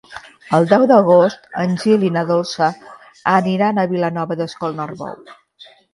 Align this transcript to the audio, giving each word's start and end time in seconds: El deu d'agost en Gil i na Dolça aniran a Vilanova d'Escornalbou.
El 0.59 0.63
deu 0.69 0.85
d'agost 0.91 1.43
en 1.63 1.75
Gil 1.83 2.05
i 2.09 2.09
na 2.15 2.23
Dolça 2.31 2.69
aniran 3.35 3.77
a 3.83 3.87
Vilanova 3.93 4.39
d'Escornalbou. 4.41 5.37